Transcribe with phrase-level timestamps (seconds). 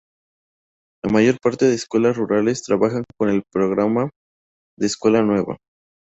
[1.03, 4.09] La mayor parte de las escuelas rurales trabajan con el programa
[4.79, 5.57] de Escuela Nueva.